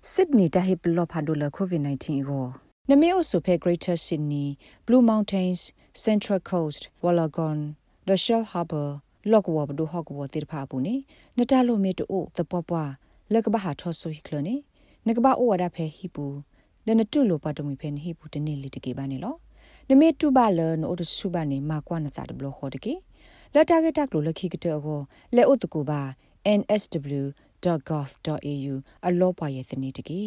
[0.00, 2.46] Sydney တဟိပလော့ဖာဒိုလာ COVID-19 ကို
[2.90, 4.48] နမေအိုဆိုဖဲ Greater Sydney
[4.86, 5.60] Blue Mountains
[6.04, 7.60] Central Coast Wollongong
[8.08, 8.88] The Shell Harbour
[9.30, 10.94] လော့ကဝဘဒိုဟော့ကဝတေဖာပူနေ
[11.38, 12.90] နတလိုမီတိုသပွားပွား
[13.32, 14.54] လက်ကဘာဟာထောဆိုဟိကလနေ
[15.06, 16.26] နကဘာအိုဝဒါဖဲဟိပူ
[16.86, 19.34] နနတုလိုပါတမီဖဲဟိပူတနေလီတကေပါနေလော
[19.88, 22.94] နမေတူပါလနိုဒဆုပါနေမာကွာနတာဒဘလခေါ်တကေ
[23.54, 25.00] လက်တာကတက်လိုလခိကတောကို
[25.36, 26.02] လဲဥတကူပါ
[27.62, 28.74] nsw.gov.au
[29.06, 30.22] အလောပွားရဲ့စနေတကေ